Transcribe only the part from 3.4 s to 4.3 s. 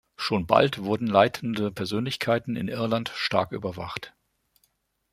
überwacht.